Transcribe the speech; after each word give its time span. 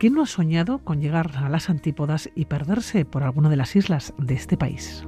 ¿quién 0.00 0.14
no 0.14 0.22
ha 0.22 0.26
soñado 0.26 0.78
con 0.78 1.02
llegar 1.02 1.30
a 1.36 1.50
las 1.50 1.68
antípodas 1.68 2.30
y 2.34 2.46
perderse 2.46 3.04
por 3.04 3.22
alguna 3.22 3.50
de 3.50 3.56
las 3.56 3.76
islas 3.76 4.14
de 4.16 4.32
este 4.32 4.56
país? 4.56 5.04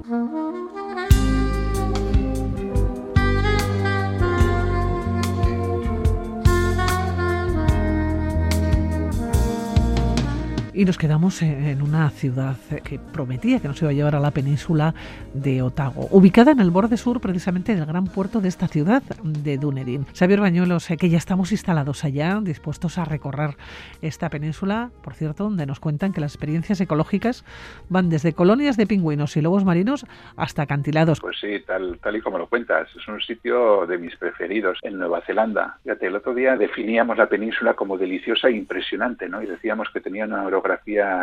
Y 10.75 10.85
nos 10.85 10.97
quedamos 10.97 11.39
en 11.43 11.83
una 11.83 12.09
ciudad 12.09 12.55
que 12.83 12.97
prometía 12.97 13.59
que 13.59 13.67
nos 13.67 13.79
iba 13.83 13.91
a 13.91 13.93
llevar 13.93 14.15
a 14.15 14.19
la 14.19 14.31
península 14.31 14.95
de 15.35 15.61
Otago, 15.61 16.07
ubicada 16.09 16.51
en 16.51 16.59
el 16.59 16.71
borde 16.71 16.97
sur 16.97 17.21
precisamente 17.21 17.75
del 17.75 17.85
gran 17.85 18.05
puerto 18.05 18.41
de 18.41 18.47
esta 18.47 18.67
ciudad 18.67 19.03
de 19.23 19.59
Dunedin. 19.59 20.07
Xavier 20.17 20.39
Bañuelos, 20.39 20.87
que 20.99 21.09
ya 21.09 21.19
estamos 21.19 21.51
instalados 21.51 22.03
allá, 22.03 22.39
dispuestos 22.41 22.97
a 22.97 23.05
recorrer 23.05 23.55
esta 24.01 24.29
península, 24.29 24.89
por 25.03 25.13
cierto, 25.13 25.43
donde 25.43 25.67
nos 25.67 25.79
cuentan 25.79 26.11
que 26.11 26.21
las 26.21 26.33
experiencias 26.33 26.81
ecológicas 26.81 27.45
van 27.89 28.09
desde 28.09 28.33
colonias 28.33 28.75
de 28.75 28.87
pingüinos 28.87 29.37
y 29.37 29.41
lobos 29.41 29.65
marinos 29.65 30.07
hasta 30.37 30.63
acantilados. 30.63 31.21
Pues 31.21 31.37
sí, 31.39 31.59
tal, 31.67 31.99
tal 32.01 32.15
y 32.15 32.21
como 32.21 32.39
lo 32.39 32.47
cuentas, 32.47 32.87
es 32.97 33.07
un 33.07 33.21
sitio 33.21 33.85
de 33.85 33.99
mis 33.99 34.15
preferidos 34.15 34.79
en 34.81 34.97
Nueva 34.97 35.21
Zelanda. 35.21 35.77
Fíjate, 35.83 36.07
el 36.07 36.15
otro 36.15 36.33
día 36.33 36.57
definíamos 36.57 37.15
la 37.15 37.27
península 37.27 37.75
como 37.75 37.95
deliciosa 37.95 38.47
e 38.47 38.53
impresionante, 38.53 39.29
¿no? 39.29 39.43
Y 39.43 39.45
decíamos 39.45 39.89
que 39.93 40.01
tenía 40.01 40.25
una 40.25 40.41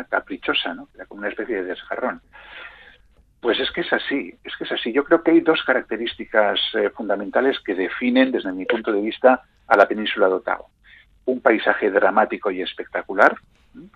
caprichosa, 0.09 0.75
¿no? 0.75 0.89
Era 0.95 1.07
como 1.07 1.21
una 1.21 1.29
especie 1.29 1.57
de 1.57 1.65
desjarrón. 1.65 2.21
Pues 3.41 3.59
es 3.59 3.71
que 3.71 3.81
es 3.81 3.93
así, 3.93 4.35
es 4.45 4.55
que 4.57 4.65
es 4.65 4.73
así. 4.73 4.93
Yo 4.93 5.05
creo 5.05 5.23
que 5.23 5.31
hay 5.31 5.41
dos 5.41 5.63
características 5.65 6.61
eh, 6.75 6.91
fundamentales 6.91 7.59
que 7.61 7.75
definen, 7.75 8.33
desde 8.33 8.53
mi 8.53 8.67
punto 8.67 8.93
de 8.93 9.01
vista, 9.01 9.43
a 9.67 9.77
la 9.77 9.89
península 9.89 10.29
de 10.29 10.35
Otago. 10.35 10.69
Un 11.25 11.41
paisaje 11.41 11.91
dramático 11.91 12.51
y 12.51 12.61
espectacular 12.61 13.37
¿sí? 13.73 13.91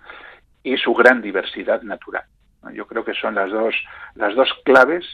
y 0.63 0.77
su 0.77 0.93
gran 0.93 1.21
diversidad 1.21 1.83
natural. 1.83 2.23
¿no? 2.63 2.71
Yo 2.71 2.87
creo 2.87 3.05
que 3.05 3.13
son 3.13 3.35
las 3.35 3.51
dos, 3.51 3.75
las 4.15 4.33
dos 4.35 4.49
claves 4.63 5.05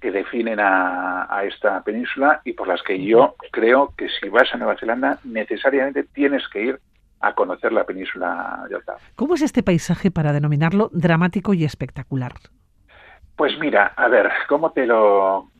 que 0.00 0.10
definen 0.10 0.60
a, 0.60 1.26
a, 1.34 1.44
esta 1.44 1.82
península 1.82 2.40
y 2.44 2.52
por 2.52 2.68
las 2.68 2.82
que 2.82 3.02
yo 3.02 3.34
creo 3.50 3.94
que 3.96 4.08
si 4.08 4.28
vas 4.28 4.52
a 4.52 4.58
Nueva 4.58 4.76
Zelanda 4.76 5.18
necesariamente 5.24 6.04
tienes 6.04 6.46
que 6.48 6.62
ir 6.62 6.80
a 7.20 7.34
conocer 7.34 7.72
la 7.72 7.84
península 7.84 8.64
de 8.68 8.76
Otago. 8.76 8.98
¿Cómo 9.16 9.34
es 9.34 9.42
este 9.42 9.62
paisaje 9.62 10.10
para 10.10 10.32
denominarlo 10.32 10.90
dramático 10.92 11.54
y 11.54 11.64
espectacular? 11.64 12.32
Pues 13.36 13.58
mira, 13.58 13.92
a 13.96 14.08
ver, 14.08 14.30
¿cómo 14.48 14.72
te 14.72 14.86
lo... 14.86 15.50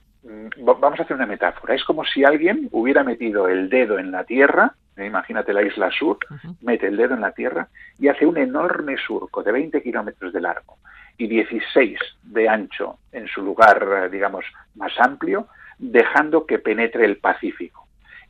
Vamos 0.59 0.99
a 0.99 1.03
hacer 1.05 1.17
una 1.17 1.27
metáfora. 1.27 1.75
Es 1.75 1.85
como 1.85 2.05
si 2.05 2.25
alguien 2.25 2.69
hubiera 2.73 3.03
metido 3.05 3.49
el 3.49 3.69
dedo 3.71 3.99
en 3.99 4.11
la 4.11 4.25
tierra, 4.25 4.75
¿eh? 4.97 5.07
imagínate 5.07 5.53
la 5.53 5.63
isla 5.63 5.91
sur, 5.91 6.19
uh 6.29 6.35
-huh. 6.35 6.57
mete 6.61 6.89
el 6.89 6.97
dedo 6.97 7.15
en 7.15 7.21
la 7.21 7.33
tierra 7.33 7.69
y 7.99 8.09
hace 8.09 8.27
un 8.27 8.37
enorme 8.37 8.97
surco 8.99 9.43
de 9.43 9.53
20 9.53 9.83
kilómetros 9.83 10.33
de 10.33 10.41
largo 10.41 10.79
y 11.17 11.29
16 11.29 11.99
de 12.25 12.49
ancho 12.49 12.99
en 13.13 13.27
su 13.29 13.43
lugar, 13.43 14.11
digamos, 14.11 14.45
más 14.75 14.93
amplio, 14.99 15.49
dejando 15.79 16.47
que 16.47 16.59
penetre 16.59 17.05
el 17.05 17.19
Pacífico 17.19 17.87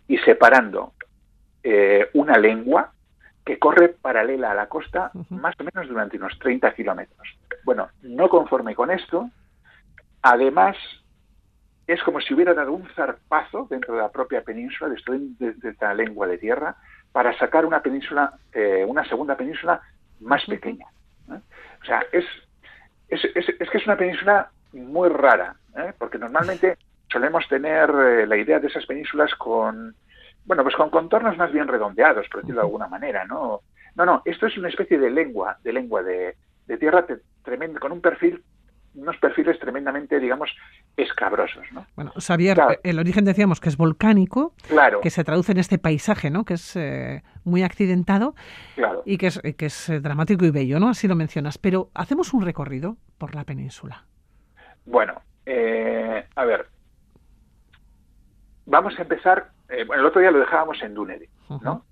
y 0.07 0.19
separando 0.19 0.93
eh, 1.63 2.09
una 2.15 2.39
lengua 2.39 2.93
que 3.49 3.59
corre 3.59 3.89
paralela 3.89 4.51
a 4.51 4.55
la 4.55 4.69
costa 4.69 5.11
uh 5.15 5.21
-huh. 5.21 5.41
más 5.41 5.55
o 5.59 5.65
menos 5.65 5.89
durante 5.89 6.19
unos 6.19 6.39
30 6.39 6.75
kilómetros. 6.75 7.27
Bueno, 7.65 7.89
no 8.03 8.29
conforme 8.29 8.75
con 8.75 8.91
esto, 8.91 9.31
además 10.21 10.77
es 11.87 12.03
como 12.03 12.21
si 12.21 12.35
hubiera 12.35 12.53
dado 12.53 12.73
un 12.73 12.87
zarpazo 12.95 13.67
dentro 13.71 13.95
de 13.95 14.03
la 14.03 14.11
propia 14.11 14.43
península, 14.43 14.91
de, 14.91 15.55
de 15.55 15.69
esta 15.71 15.95
lengua 15.95 16.27
de 16.27 16.37
tierra, 16.37 16.77
para 17.11 17.33
sacar 17.39 17.65
una 17.65 17.81
península, 17.81 18.35
eh, 18.53 18.85
una 18.87 19.09
segunda 19.09 19.35
península 19.35 19.81
más 20.21 20.45
pequeña. 20.45 20.87
¿eh? 21.33 21.41
O 21.81 21.85
sea, 21.87 22.05
es, 22.13 22.27
es, 23.09 23.25
es, 23.35 23.49
es, 23.49 23.71
que 23.71 23.79
es 23.79 23.87
una 23.87 23.97
península 23.97 24.51
muy 24.75 25.09
rara, 25.09 25.57
¿eh? 25.75 25.95
porque 25.99 26.19
normalmente 26.19 26.77
solemos 27.11 27.49
tener 27.49 27.89
eh, 27.89 28.27
la 28.27 28.37
idea 28.37 28.61
de 28.61 28.67
esas 28.67 28.85
penínsulas 28.85 29.35
con, 29.37 29.95
bueno, 30.45 30.63
pues 30.63 30.75
con 30.77 30.91
contornos 30.91 31.37
más 31.37 31.53
bien 31.53 31.69
redondeados, 31.69 32.29
por 32.29 32.41
decirlo 32.41 32.63
de 32.63 32.67
alguna 32.67 32.89
manera, 32.89 33.25
¿no? 33.25 33.61
No, 33.95 34.05
no, 34.05 34.23
esto 34.25 34.47
es 34.47 34.57
una 34.57 34.69
especie 34.69 34.99
de 34.99 35.11
lengua, 35.11 35.59
de 35.63 35.73
lengua 35.73 36.03
de, 36.03 36.37
de 36.67 36.79
tierra 36.79 37.05
tremendo, 37.43 37.81
con 37.81 37.93
un 37.93 38.01
perfil 38.01 38.43
unos 38.95 39.17
perfiles 39.19 39.59
tremendamente, 39.59 40.19
digamos, 40.19 40.51
escabrosos. 40.97 41.65
¿no? 41.73 41.87
Bueno, 41.95 42.13
Xavier, 42.17 42.55
claro. 42.57 42.81
el 42.83 42.99
origen 42.99 43.25
decíamos 43.25 43.61
que 43.61 43.69
es 43.69 43.77
volcánico, 43.77 44.55
claro. 44.69 45.01
que 45.01 45.11
se 45.11 45.25
traduce 45.25 45.53
en 45.53 45.59
este 45.59 45.79
paisaje, 45.79 46.31
¿no? 46.31 46.45
que 46.45 46.55
es 46.55 46.77
eh, 46.77 47.23
muy 47.45 47.63
accidentado 47.63 48.35
claro. 48.75 49.03
y 49.05 49.19
que 49.19 49.29
es, 49.29 49.41
que 49.57 49.67
es 49.67 49.89
eh, 49.89 50.01
dramático 50.01 50.45
y 50.45 50.51
bello, 50.51 50.81
¿no? 50.81 50.89
Así 50.89 51.09
lo 51.09 51.15
mencionas. 51.15 51.59
Pero 51.59 51.91
hacemos 51.95 52.33
un 52.35 52.43
recorrido 52.43 52.97
por 53.19 53.35
la 53.35 53.45
península. 53.45 54.05
Bueno, 54.85 55.21
eh, 55.47 56.27
a 56.35 56.45
ver, 56.45 56.67
vamos 58.67 58.99
a 58.99 59.03
empezar, 59.03 59.51
eh, 59.69 59.85
bueno, 59.85 60.03
el 60.03 60.07
otro 60.07 60.21
día 60.21 60.31
lo 60.31 60.39
dejábamos 60.39 60.83
en 60.83 60.95
Dunedin. 60.95 61.29
¿no? 61.63 61.85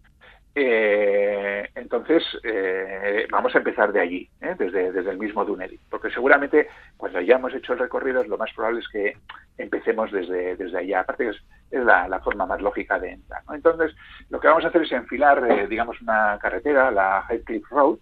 Eh, 0.54 1.68
entonces, 1.74 2.22
eh, 2.42 3.26
vamos 3.30 3.54
a 3.54 3.58
empezar 3.58 3.92
de 3.92 4.00
allí, 4.00 4.30
desde, 4.40 4.90
desde, 4.90 5.10
el 5.10 5.18
mismo 5.18 5.44
Dunedin, 5.44 5.80
porque 5.90 6.10
seguramente 6.10 6.68
cuando 6.96 7.18
hayamos 7.18 7.52
hecho 7.52 7.74
el 7.74 7.78
recorrido 7.78 8.24
lo 8.24 8.38
más 8.38 8.50
probable 8.54 8.80
es 8.80 8.88
que 8.88 9.18
empecemos 9.58 10.10
desde, 10.10 10.56
desde 10.56 10.78
allá, 10.78 11.00
aparte 11.00 11.24
que 11.24 11.30
es, 11.30 11.36
es 11.70 11.84
la, 11.84 12.08
la, 12.08 12.20
forma 12.20 12.46
más 12.46 12.62
lógica 12.62 12.98
de 12.98 13.10
entrar. 13.10 13.42
¿no? 13.46 13.54
Entonces, 13.54 13.94
lo 14.30 14.40
que 14.40 14.48
vamos 14.48 14.64
a 14.64 14.68
hacer 14.68 14.82
es 14.82 14.92
enfilar, 14.92 15.68
digamos, 15.68 16.00
una 16.00 16.38
carretera, 16.40 16.90
la 16.90 17.26
Heathcliff 17.28 17.68
Road, 17.70 17.98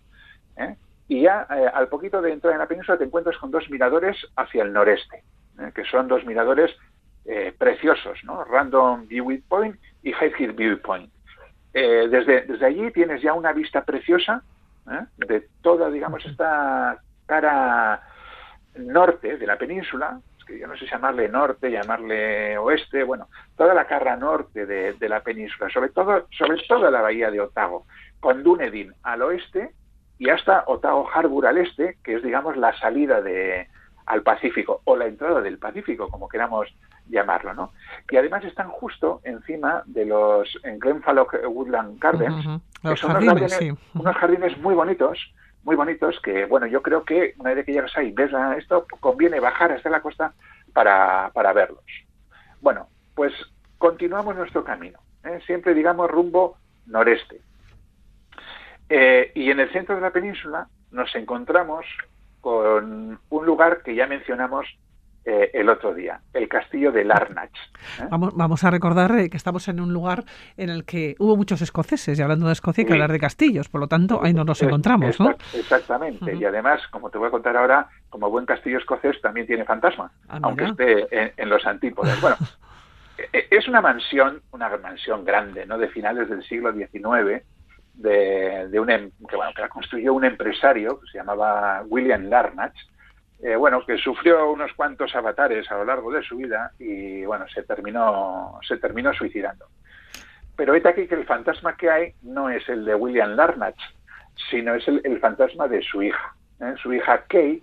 ¿eh? 0.57 0.77
y 1.09 1.23
ya 1.23 1.41
al 1.41 1.89
poquito 1.89 2.23
de 2.23 2.33
entrar 2.33 2.53
en 2.53 2.61
la 2.61 2.69
península 2.69 2.97
te 2.97 3.05
encuentras 3.05 3.37
con 3.39 3.51
dos 3.51 3.69
miradores 3.69 4.17
hacia 4.37 4.63
el 4.63 4.73
noreste, 4.73 5.25
que 5.75 5.85
son 5.85 6.07
dos 6.07 6.25
miradores 6.25 6.71
preciosos, 7.59 8.23
¿no? 8.25 8.45
Random 8.45 9.07
View 9.07 9.41
Point 9.49 9.77
y 10.03 10.13
Heathcliff 10.13 10.55
View 10.55 10.81
Point. 10.81 11.11
Eh, 11.75 12.07
desde, 12.09 12.43
desde 12.43 12.67
allí 12.67 12.93
tienes 12.93 13.21
ya 13.21 13.33
una 13.33 13.53
vista 13.53 13.83
preciosa 13.83 14.45
¿eh? 14.89 15.05
de 15.27 15.49
toda, 15.61 15.91
digamos, 15.91 16.25
esta 16.25 17.03
cara 17.27 18.01
norte 18.77 19.37
de 19.37 19.47
la 19.47 19.59
península, 19.59 20.21
es 20.39 20.45
que 20.45 20.59
yo 20.61 20.69
no 20.69 20.77
sé 20.77 20.87
llamarle 20.87 21.29
norte, 21.29 21.73
llamarle 21.73 22.57
oeste, 22.59 23.03
bueno, 23.03 23.27
toda 23.57 23.75
la 23.75 23.89
cara 23.89 24.17
norte 24.17 24.67
de, 24.67 24.93
de, 24.93 25.09
la 25.09 25.21
península, 25.21 25.69
sobre 25.69 25.89
todo, 25.89 26.29
sobre 26.31 26.63
toda 26.69 26.93
la 26.93 27.01
bahía 27.01 27.33
de 27.33 27.41
Otago, 27.41 27.87
con 28.21 28.45
Dunedin 28.45 28.93
al 29.03 29.23
oeste 29.23 29.73
y 30.19 30.31
hasta 30.31 30.63
Otago 30.69 31.09
Harbour 31.13 31.49
al 31.49 31.59
este, 31.59 31.99
que 32.05 32.15
es, 32.15 32.23
digamos, 32.23 32.57
la 32.57 32.73
salida 32.79 33.21
de, 33.21 33.67
al 34.07 34.23
Pacífico 34.23 34.81
o 34.85 34.97
la 34.97 35.07
entrada 35.07 35.41
del 35.41 35.59
Pacífico, 35.59 36.09
como 36.09 36.29
queramos 36.29 36.73
llamarlo, 37.09 37.55
¿no? 37.55 37.73
Y 38.11 38.17
además 38.17 38.45
están 38.45 38.69
justo 38.69 39.21
encima 39.25 39.83
de 39.87 40.07
los 40.07 40.59
en 40.65 40.79
Glenfalloch 40.79 41.35
Woodland 41.47 41.99
Gardens, 42.01 42.47
uh 42.47 42.51
-huh. 42.51 42.61
que 42.91 42.97
son 42.97 43.13
jardines, 43.13 43.33
unos, 43.33 43.53
jardines, 43.53 43.79
sí. 43.79 43.99
unos 43.99 44.17
jardines 44.17 44.59
muy 44.59 44.75
bonitos, 44.75 45.35
muy 45.65 45.77
bonitos, 45.77 46.21
que 46.21 46.45
bueno, 46.47 46.67
yo 46.67 46.83
creo 46.83 47.05
que 47.05 47.35
una 47.39 47.55
vez 47.55 47.65
que 47.65 47.73
llegas 47.73 47.97
ahí 47.97 48.13
ves 48.13 48.31
esto, 48.59 48.87
conviene 49.01 49.41
bajar 49.41 49.73
hasta 49.73 49.91
la 49.91 50.01
costa 50.03 50.33
para, 50.73 51.31
para 51.33 51.53
verlos. 51.53 51.85
Bueno, 52.61 52.89
pues 53.15 53.33
continuamos 53.79 54.37
nuestro 54.37 54.65
camino, 54.65 54.99
¿eh? 55.25 55.41
siempre 55.47 55.75
digamos 55.75 56.11
rumbo 56.11 56.57
noreste. 56.87 57.41
Eh, 58.89 59.33
y 59.35 59.51
en 59.51 59.61
el 59.61 59.73
centro 59.73 59.95
de 59.95 60.03
la 60.03 60.11
península 60.11 60.69
nos 60.91 61.15
encontramos 61.15 61.87
con 62.41 63.19
un 63.31 63.47
lugar 63.47 63.83
que 63.83 63.95
ya 63.95 64.07
mencionamos 64.07 64.67
eh, 65.27 65.51
el 65.55 65.71
otro 65.71 65.95
día, 65.95 66.21
el 66.35 66.49
castillo 66.49 66.93
de 66.93 67.05
Larnach. 67.05 67.55
¿eh? 67.99 68.07
Vamos, 68.11 68.35
vamos, 68.35 68.63
a 68.63 68.71
recordar 68.71 69.11
eh, 69.19 69.31
que 69.31 69.39
estamos 69.39 69.67
en 69.69 69.81
un 69.81 69.93
lugar 69.93 70.25
en 70.59 70.69
el 70.69 70.85
que 70.85 71.17
hubo 71.19 71.35
muchos 71.37 71.63
escoceses, 71.63 72.19
y 72.19 72.23
hablando 72.23 72.47
de 72.47 72.53
Escocia 72.53 72.83
hay 72.83 72.87
que 72.87 72.93
sí. 72.93 72.95
hablar 72.95 73.13
de 73.13 73.19
castillos, 73.19 73.69
por 73.71 73.81
lo 73.81 73.89
tanto 73.89 74.21
ahí 74.23 74.35
no 74.35 74.45
nos 74.45 74.63
encontramos, 74.63 75.19
¿no? 75.19 75.31
Exactamente, 75.55 76.25
uh 76.25 76.29
-huh. 76.29 76.41
y 76.41 76.45
además, 76.45 76.87
como 76.89 77.09
te 77.09 77.17
voy 77.17 77.29
a 77.29 77.31
contar 77.31 77.57
ahora, 77.57 77.89
como 78.11 78.29
buen 78.29 78.45
castillo 78.45 78.79
escocés 78.79 79.19
también 79.23 79.47
tiene 79.47 79.65
fantasma, 79.65 80.13
ah, 80.29 80.41
aunque 80.43 80.65
esté 80.65 81.07
en, 81.11 81.33
en, 81.37 81.49
los 81.49 81.65
antípodas. 81.67 82.21
Bueno, 82.21 82.37
e, 83.33 83.49
es 83.51 83.67
una 83.67 83.81
mansión, 83.81 84.43
una 84.53 84.69
mansión 84.77 85.25
grande, 85.25 85.65
¿no? 85.65 85.79
De 85.79 85.89
finales 85.89 86.29
del 86.29 86.45
siglo 86.45 86.71
XIX, 86.73 87.43
de, 87.95 88.69
de 88.69 88.81
un, 88.81 88.91
em, 88.91 89.11
que, 89.27 89.37
bueno, 89.37 89.53
que 89.55 89.63
la 89.63 89.69
construyó 89.69 90.13
un 90.13 90.25
empresario 90.25 91.01
que 91.01 91.07
se 91.11 91.19
llamaba 91.19 91.83
William 91.89 92.25
Larnach, 92.29 92.75
eh, 93.45 93.57
bueno, 93.57 93.85
que 93.85 93.99
sufrió 93.99 94.51
unos 94.51 94.73
cuantos 94.73 95.15
avatares 95.15 95.71
a 95.71 95.77
lo 95.77 95.85
largo 95.85 96.11
de 96.11 96.23
su 96.23 96.39
vida 96.39 96.73
y 96.79 97.27
bueno, 97.27 97.45
se 97.53 97.63
terminó, 97.63 98.59
se 98.67 98.79
terminó 98.79 99.13
suicidando. 99.13 99.67
Pero 100.57 100.75
es 100.75 100.87
aquí 100.87 101.07
que 101.07 101.15
el 101.15 101.27
fantasma 101.27 101.77
que 101.77 101.91
hay 101.91 102.15
no 102.23 102.49
es 102.49 102.67
el 102.71 102.87
de 102.87 102.95
William 102.95 103.37
Larnach, 103.37 103.77
sino 104.51 104.75
es 104.75 104.89
el, 104.89 105.03
el 105.05 105.21
fantasma 105.21 105.69
de 105.69 105.83
su 105.83 106.03
hija, 106.03 106.35
¿eh? 106.59 106.73
su 106.83 106.95
hija 106.95 107.19
Kate, 107.29 107.63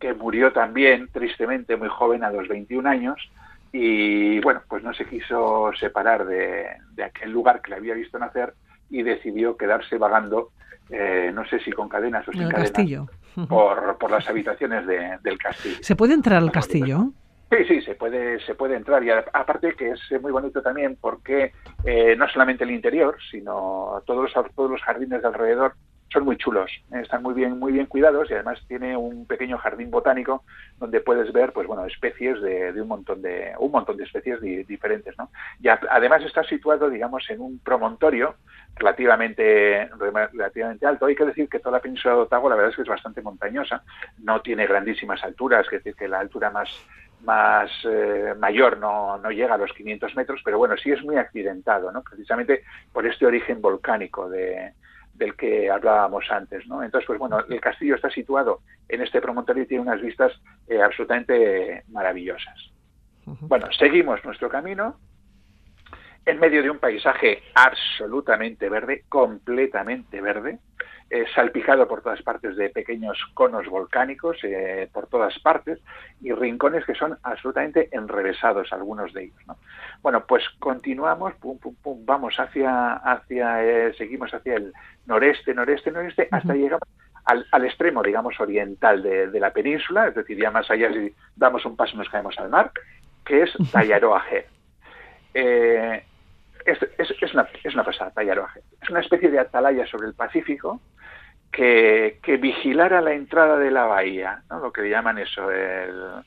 que 0.00 0.14
murió 0.14 0.54
también 0.54 1.08
tristemente 1.12 1.76
muy 1.76 1.90
joven 1.90 2.24
a 2.24 2.30
los 2.30 2.48
21 2.48 2.88
años 2.88 3.30
y 3.72 4.40
bueno, 4.40 4.62
pues 4.70 4.82
no 4.82 4.94
se 4.94 5.04
quiso 5.04 5.70
separar 5.78 6.24
de, 6.24 6.66
de 6.92 7.04
aquel 7.04 7.30
lugar 7.30 7.60
que 7.60 7.72
le 7.72 7.76
había 7.76 7.92
visto 7.92 8.18
nacer 8.18 8.54
y 8.88 9.02
decidió 9.02 9.58
quedarse 9.58 9.98
vagando, 9.98 10.48
eh, 10.90 11.30
no 11.34 11.44
sé 11.46 11.58
si 11.60 11.70
con 11.72 11.88
cadenas 11.88 12.26
o 12.28 12.32
sin 12.32 12.42
cadenas, 12.48 12.70
castillo. 12.72 13.06
por, 13.48 13.96
por 13.98 14.10
las 14.10 14.28
habitaciones 14.28 14.86
de- 14.86 15.18
del 15.22 15.38
castillo. 15.38 15.76
¿Se 15.80 15.96
puede 15.96 16.14
entrar 16.14 16.38
al 16.42 16.50
castillo? 16.52 17.10
Sí, 17.50 17.64
sí, 17.66 17.80
se 17.82 17.94
puede, 17.96 18.38
se 18.46 18.54
puede 18.54 18.76
entrar 18.76 19.02
y 19.02 19.10
aparte 19.10 19.74
que 19.74 19.90
es 19.90 20.00
muy 20.22 20.30
bonito 20.30 20.62
también 20.62 20.96
porque 21.00 21.52
eh, 21.84 22.14
no 22.16 22.28
solamente 22.28 22.62
el 22.62 22.70
interior, 22.70 23.16
sino 23.28 24.00
todos 24.06 24.32
los, 24.32 24.54
todos 24.54 24.70
los 24.70 24.80
jardines 24.82 25.20
de 25.20 25.26
alrededor 25.26 25.74
son 26.12 26.24
muy 26.24 26.36
chulos, 26.36 26.70
están 26.92 27.22
muy 27.22 27.34
bien, 27.34 27.58
muy 27.58 27.72
bien 27.72 27.86
cuidados 27.86 28.30
y 28.30 28.34
además 28.34 28.60
tiene 28.66 28.96
un 28.96 29.26
pequeño 29.26 29.58
jardín 29.58 29.90
botánico 29.90 30.44
donde 30.76 31.00
puedes 31.00 31.32
ver, 31.32 31.52
pues 31.52 31.66
bueno, 31.66 31.84
especies 31.86 32.40
de, 32.42 32.72
un 32.80 32.88
montón 32.88 33.22
de 33.22 33.52
un 33.58 33.70
montón 33.70 33.96
de 33.96 34.04
especies 34.04 34.40
di- 34.40 34.64
diferentes, 34.64 35.16
¿no? 35.18 35.30
Y 35.60 35.68
además 35.68 36.22
está 36.24 36.42
situado, 36.44 36.90
digamos, 36.90 37.28
en 37.30 37.40
un 37.40 37.60
promontorio 37.60 38.36
relativamente 38.76 39.88
relativamente 40.32 40.86
alto. 40.86 41.06
Hay 41.06 41.14
que 41.14 41.24
decir 41.26 41.48
que 41.48 41.60
toda 41.60 41.76
la 41.76 41.82
península 41.82 42.14
de 42.14 42.20
Otago 42.22 42.48
la 42.48 42.56
verdad 42.56 42.70
es 42.70 42.76
que 42.76 42.82
es 42.82 42.88
bastante 42.88 43.22
montañosa, 43.22 43.82
no 44.18 44.40
tiene 44.42 44.66
grandísimas 44.66 45.22
alturas, 45.22 45.66
es 45.66 45.70
decir, 45.72 45.94
que 45.94 46.08
la 46.08 46.20
altura 46.20 46.50
más 46.50 46.68
más 47.20 47.70
eh, 47.84 48.34
mayor 48.38 48.78
no, 48.78 49.18
no 49.18 49.30
llega 49.30 49.54
a 49.54 49.58
los 49.58 49.72
500 49.74 50.16
metros, 50.16 50.40
pero 50.42 50.56
bueno, 50.56 50.74
sí 50.78 50.90
es 50.90 51.02
muy 51.02 51.16
accidentado, 51.16 51.92
¿no? 51.92 52.02
Precisamente 52.02 52.62
por 52.92 53.06
este 53.06 53.26
origen 53.26 53.60
volcánico 53.60 54.30
de, 54.30 54.72
del 55.20 55.36
que 55.36 55.70
hablábamos 55.70 56.24
antes, 56.30 56.66
¿no? 56.66 56.82
Entonces, 56.82 57.06
pues 57.06 57.18
bueno, 57.18 57.38
el 57.48 57.60
castillo 57.60 57.94
está 57.94 58.10
situado 58.10 58.60
en 58.88 59.02
este 59.02 59.20
promontorio 59.20 59.62
y 59.62 59.66
tiene 59.66 59.82
unas 59.82 60.00
vistas 60.00 60.32
eh, 60.66 60.82
absolutamente 60.82 61.84
maravillosas. 61.88 62.58
Bueno, 63.42 63.66
seguimos 63.78 64.24
nuestro 64.24 64.48
camino 64.48 64.98
en 66.24 66.40
medio 66.40 66.62
de 66.62 66.70
un 66.70 66.78
paisaje 66.78 67.42
absolutamente 67.54 68.68
verde, 68.68 69.04
completamente 69.08 70.20
verde, 70.20 70.58
eh, 71.10 71.24
salpicado 71.34 71.88
por 71.88 72.02
todas 72.02 72.22
partes 72.22 72.56
de 72.56 72.70
pequeños 72.70 73.18
conos 73.34 73.66
volcánicos, 73.66 74.38
eh, 74.44 74.88
por 74.92 75.08
todas 75.08 75.36
partes, 75.40 75.80
y 76.20 76.32
rincones 76.32 76.84
que 76.84 76.94
son 76.94 77.18
absolutamente 77.24 77.88
enrevesados, 77.90 78.72
algunos 78.72 79.12
de 79.12 79.24
ellos. 79.24 79.40
¿no? 79.48 79.56
Bueno, 80.02 80.24
pues 80.24 80.44
continuamos, 80.60 81.34
pum, 81.34 81.58
pum, 81.58 81.74
pum, 81.82 82.06
vamos 82.06 82.38
hacia, 82.38 82.92
hacia 82.94 83.64
eh, 83.64 83.92
seguimos 83.94 84.32
hacia 84.32 84.54
el 84.54 84.72
noreste, 85.06 85.52
noreste, 85.52 85.90
noreste, 85.90 86.28
hasta 86.30 86.54
llegamos 86.54 86.88
al, 87.24 87.44
al, 87.50 87.64
extremo, 87.64 88.04
digamos, 88.04 88.38
oriental 88.38 89.02
de, 89.02 89.26
de, 89.32 89.40
la 89.40 89.52
península, 89.52 90.06
es 90.06 90.14
decir, 90.14 90.38
ya 90.38 90.52
más 90.52 90.70
allá, 90.70 90.92
si 90.92 91.12
damos 91.34 91.64
un 91.64 91.76
paso 91.76 91.96
nos 91.96 92.08
caemos 92.08 92.38
al 92.38 92.50
mar, 92.50 92.70
que 93.24 93.42
es 93.42 93.50
Tallaroa 93.72 94.24
Head. 94.30 94.44
Eh, 95.34 96.04
es, 96.64 96.78
es, 96.98 97.14
es, 97.20 97.34
una, 97.34 97.48
es 97.64 97.74
una 97.74 97.84
pasada, 97.84 98.12
Tallaroa 98.12 98.50
Head. 98.54 98.62
Es 98.80 98.90
una 98.90 99.00
especie 99.00 99.28
de 99.28 99.40
atalaya 99.40 99.86
sobre 99.86 100.06
el 100.06 100.14
Pacífico 100.14 100.80
que, 101.52 102.18
que 102.22 102.36
vigilara 102.36 103.00
la 103.00 103.12
entrada 103.12 103.56
de 103.58 103.70
la 103.70 103.84
bahía, 103.84 104.42
¿no? 104.50 104.60
lo 104.60 104.72
que 104.72 104.88
llaman 104.88 105.18
eso, 105.18 105.50
el 105.50 106.22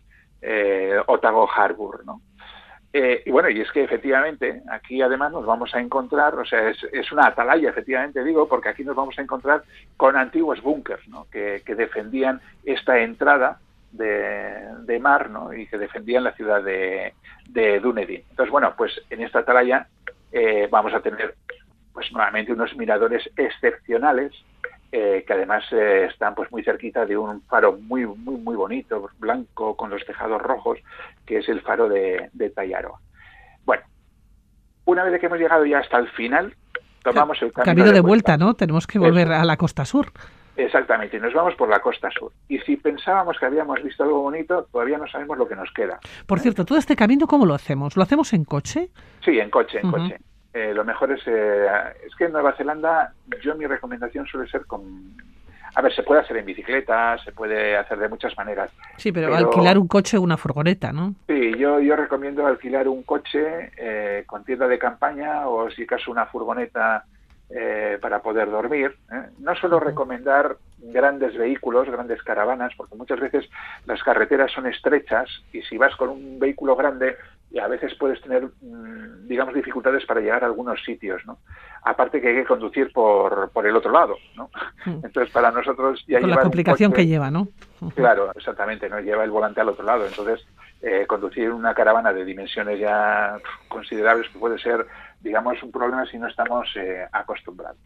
Otago 1.08 1.50
Harbour, 1.50 2.06
¿no? 2.06 2.22
Eh, 2.96 3.24
y 3.26 3.32
bueno, 3.32 3.50
y 3.50 3.60
es 3.60 3.72
que 3.72 3.84
efectivamente 3.84 4.62
aquí 4.70 5.02
además 5.02 5.32
nos 5.32 5.48
vamos 5.48 5.74
a 5.74 5.80
encontrar, 5.80 6.36
o 6.36 6.46
sea, 6.46 6.70
es, 6.70 7.12
una 7.12 7.26
atalaya, 7.26 7.72
efectivamente 7.72 8.24
digo, 8.24 8.48
porque 8.48 8.70
aquí 8.70 8.84
nos 8.84 8.96
vamos 8.96 9.18
a 9.18 9.24
encontrar 9.24 9.64
con 9.98 10.16
antiguos 10.16 10.62
búnkers, 10.62 11.08
¿no? 11.08 11.26
Que, 11.32 11.64
defendían 11.66 12.40
esta 12.64 13.00
entrada 13.00 13.58
de, 13.92 14.62
de, 14.86 15.00
mar, 15.00 15.32
¿no? 15.32 15.52
Y 15.56 15.66
que 15.66 15.80
defendían 15.80 16.24
la 16.24 16.34
ciudad 16.34 16.62
de, 16.62 17.16
de 17.50 17.80
Dunedin. 17.80 18.22
Entonces, 18.30 18.52
bueno, 18.52 18.76
pues 18.78 18.92
en 19.10 19.24
esta 19.24 19.40
atalaya 19.40 19.88
eh, 20.32 20.68
vamos 20.70 20.94
a 20.94 21.00
tener, 21.00 21.34
pues 21.94 22.12
nuevamente 22.12 22.54
unos 22.54 22.76
miradores 22.78 23.28
excepcionales 23.38 24.34
eh, 24.96 25.24
que 25.26 25.34
además 25.34 25.64
eh, 25.72 26.06
están 26.12 26.36
pues 26.36 26.52
muy 26.52 26.64
cerquita 26.64 27.04
de 27.04 27.18
un 27.18 27.42
faro 27.42 27.80
muy 27.82 28.06
muy 28.06 28.36
muy 28.36 28.56
bonito 28.56 29.10
blanco 29.18 29.76
con 29.76 29.90
los 29.90 30.06
tejados 30.06 30.40
rojos 30.40 30.78
que 31.26 31.40
es 31.40 31.50
el 31.50 31.62
faro 31.62 31.90
de, 31.90 32.30
de 32.32 32.50
Tallaroa 32.52 33.00
bueno 33.66 33.82
una 34.86 35.04
vez 35.04 35.20
que 35.20 35.26
hemos 35.26 35.40
llegado 35.40 35.66
ya 35.66 35.80
hasta 35.80 35.98
el 35.98 36.10
final 36.10 36.54
tomamos 37.02 37.42
el 37.42 37.52
camino, 37.52 37.72
camino 37.72 37.88
de, 37.88 37.94
de 37.94 38.02
vuelta, 38.02 38.34
vuelta, 38.34 38.46
no 38.46 38.54
tenemos 38.54 38.86
que 38.86 39.00
volver 39.00 39.30
Eso. 39.30 39.42
a 39.42 39.46
la 39.46 39.58
costa 39.58 39.84
sur 39.84 40.12
Exactamente, 40.56 41.18
y 41.18 41.20
nos 41.20 41.34
vamos 41.34 41.56
por 41.56 41.68
la 41.68 41.80
costa 41.80 42.12
sur. 42.12 42.32
Y 42.48 42.60
si 42.60 42.78
pensábamos 42.78 43.40
que 43.40 43.48
habíamos 43.48 43.82
visto 43.82 44.04
algo 44.04 44.22
bonito, 44.22 44.68
todavía 44.72 45.00
no 45.00 45.08
sabemos 45.08 45.36
lo 45.36 45.48
que 45.48 45.56
nos 45.56 45.72
queda. 45.74 46.00
Por 46.28 46.40
cierto, 46.40 46.64
todo 46.64 46.78
este 46.78 46.96
camino, 46.96 47.26
¿cómo 47.26 47.48
lo 47.48 47.56
hacemos? 47.56 47.98
¿Lo 47.98 48.04
hacemos 48.04 48.34
en 48.34 48.46
coche? 48.46 48.90
Sí, 49.26 49.40
en 49.40 49.50
coche, 49.50 49.80
en 49.80 49.88
uh 49.88 49.90
-huh. 49.90 49.94
coche. 49.94 50.18
Eh, 50.54 50.72
lo 50.74 50.84
mejor 50.86 51.12
es, 51.12 51.22
eh, 51.26 51.68
es 52.06 52.16
que 52.16 52.26
en 52.26 52.32
Nueva 52.32 52.54
Zelanda 52.54 53.14
yo 53.42 53.56
mi 53.56 53.66
recomendación 53.66 54.26
suele 54.28 54.50
ser 54.50 54.66
con... 54.66 55.16
A 55.76 55.82
ver, 55.82 55.92
se 55.96 56.04
puede 56.04 56.22
hacer 56.22 56.38
en 56.38 56.46
bicicleta, 56.46 57.18
se 57.18 57.32
puede 57.32 57.76
hacer 57.76 57.98
de 57.98 58.08
muchas 58.08 58.38
maneras. 58.38 58.70
Sí, 58.98 59.12
pero, 59.12 59.32
pero... 59.32 59.48
alquilar 59.48 59.80
un 59.80 59.88
coche 59.88 60.18
o 60.18 60.22
una 60.22 60.38
furgoneta, 60.38 60.94
¿no? 60.94 61.16
Sí, 61.28 61.58
yo, 61.58 61.80
yo 61.80 61.96
recomiendo 61.96 62.46
alquilar 62.46 62.88
un 62.88 63.02
coche 63.02 63.72
eh, 63.78 64.24
con 64.28 64.44
tienda 64.44 64.68
de 64.68 64.78
campaña 64.78 65.48
o 65.48 65.72
si 65.72 65.84
acaso 65.84 66.12
una 66.12 66.28
furgoneta 66.28 67.06
eh, 67.50 68.00
para 68.02 68.20
poder 68.22 68.50
dormir. 68.50 68.96
¿eh? 69.12 69.30
No 69.38 69.54
suelo 69.56 69.80
recomendar 69.80 70.58
grandes 70.80 71.38
vehículos, 71.38 71.88
grandes 71.88 72.24
caravanas, 72.24 72.74
porque 72.76 72.96
muchas 72.96 73.20
veces 73.20 73.48
las 73.86 74.02
carreteras 74.02 74.52
son 74.52 74.66
estrechas 74.66 75.30
y 75.52 75.62
si 75.62 75.78
vas 75.78 75.96
con 75.96 76.10
un 76.10 76.40
vehículo 76.40 76.76
grande 76.76 77.16
y 77.54 77.60
a 77.60 77.68
veces 77.68 77.94
puedes 78.00 78.20
tener, 78.20 78.50
mm, 78.62 79.28
digamos, 79.28 79.54
dificultades 79.54 80.04
para 80.08 80.20
llegar 80.20 80.44
a 80.44 80.48
algunos 80.48 80.84
sitios, 80.84 81.22
¿no? 81.28 81.38
Aparte 81.84 82.20
que 82.20 82.30
hay 82.30 82.36
que 82.38 82.46
conducir 82.46 82.92
por, 82.92 83.52
por 83.52 83.68
el 83.68 83.76
otro 83.76 83.92
lado, 83.92 84.16
¿no? 84.36 84.50
Entonces, 84.88 85.32
para 85.32 85.52
nosotros 85.52 86.04
ya 86.08 86.20
Con 86.20 86.32
la 86.32 86.42
complicación 86.42 86.90
coche, 86.90 87.04
que 87.04 87.08
lleva, 87.08 87.30
¿no? 87.30 87.48
Claro, 87.94 88.32
exactamente, 88.36 88.90
¿no? 88.90 89.00
Lleva 89.00 89.24
el 89.24 89.30
volante 89.30 89.62
al 89.62 89.70
otro 89.70 89.86
lado. 89.86 90.08
Entonces, 90.08 90.44
eh, 90.86 91.06
conducir 91.08 91.50
una 91.50 91.74
caravana 91.74 92.12
de 92.12 92.26
dimensiones 92.26 92.78
ya 92.78 93.38
considerables 93.70 94.28
puede 94.38 94.60
ser, 94.60 94.86
digamos, 95.22 95.64
un 95.64 95.72
problema 95.72 96.06
si 96.06 96.18
no 96.18 96.28
estamos 96.28 96.70
eh, 96.76 97.08
acostumbrados. 97.10 97.80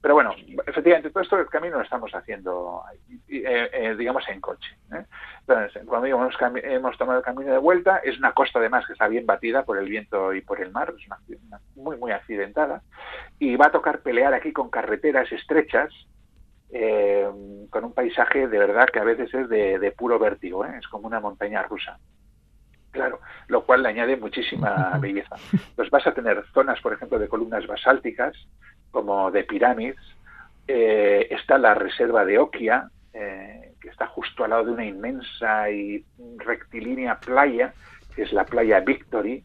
Pero 0.00 0.14
bueno, 0.14 0.36
efectivamente, 0.64 1.10
todo 1.10 1.24
esto 1.24 1.40
el 1.40 1.48
camino 1.48 1.78
lo 1.78 1.82
estamos 1.82 2.14
haciendo, 2.14 2.84
eh, 3.26 3.96
digamos, 3.98 4.22
en 4.28 4.40
coche. 4.40 4.76
Entonces, 5.40 5.82
cuando 5.86 6.06
hemos, 6.06 6.36
hemos, 6.62 6.96
tomado 6.96 7.18
el 7.18 7.24
camino 7.24 7.50
de 7.50 7.58
vuelta, 7.58 7.96
es 8.04 8.16
una 8.16 8.30
costa 8.30 8.60
además 8.60 8.86
que 8.86 8.92
está 8.92 9.08
bien 9.08 9.26
batida 9.26 9.64
por 9.64 9.76
el 9.76 9.88
viento 9.88 10.32
y 10.32 10.40
por 10.40 10.60
el 10.60 10.70
mar, 10.70 10.94
es 10.96 11.06
una, 11.08 11.60
muy, 11.74 11.96
muy 11.96 12.12
accidentada, 12.12 12.82
y 13.40 13.56
va 13.56 13.66
a 13.66 13.72
tocar 13.72 14.02
pelear 14.02 14.34
aquí 14.34 14.52
con 14.52 14.70
carreteras 14.70 15.32
estrechas, 15.32 15.92
eh, 16.72 17.28
con 17.70 17.84
un 17.84 17.92
paisaje 17.92 18.46
de 18.46 18.58
verdad 18.58 18.88
que 18.92 19.00
a 19.00 19.04
veces 19.04 19.34
es 19.34 19.48
de, 19.48 19.94
puro 19.96 20.20
vértigo, 20.20 20.64
¿eh? 20.64 20.76
es 20.78 20.86
como 20.86 21.08
una 21.08 21.18
montaña 21.18 21.64
rusa. 21.64 21.98
Claro, 22.90 23.20
lo 23.48 23.64
cual 23.64 23.82
le 23.82 23.90
añade 23.90 24.16
muchísima 24.16 24.98
belleza. 25.00 25.36
Entonces 25.52 25.90
vas 25.90 26.06
a 26.06 26.14
tener 26.14 26.44
zonas, 26.52 26.80
por 26.80 26.92
ejemplo, 26.92 27.18
de 27.18 27.28
columnas 27.28 27.66
basálticas, 27.66 28.34
como 28.90 29.30
de 29.30 29.44
pirámides. 29.44 29.98
Eh, 30.66 31.28
está 31.30 31.58
la 31.58 31.74
reserva 31.74 32.24
de 32.24 32.38
Okia, 32.38 32.90
eh, 33.12 33.72
que 33.80 33.88
está 33.88 34.06
justo 34.06 34.44
al 34.44 34.50
lado 34.50 34.64
de 34.64 34.72
una 34.72 34.84
inmensa 34.84 35.70
y 35.70 36.04
rectilínea 36.38 37.18
playa, 37.18 37.72
que 38.14 38.22
es 38.22 38.32
la 38.32 38.44
playa 38.44 38.80
Victory. 38.80 39.44